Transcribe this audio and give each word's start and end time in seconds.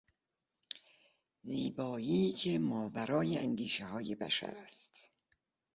زیبایی 1.41 2.33
که 2.33 2.59
ماورای 2.59 3.37
اندیشههای 3.37 4.15
بشر 4.15 4.53
است 4.57 5.09